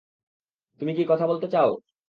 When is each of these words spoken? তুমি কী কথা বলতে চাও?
তুমি 0.81 0.91
কী 0.93 1.03
কথা 1.09 1.25
বলতে 1.27 1.47
চাও? 1.47 1.69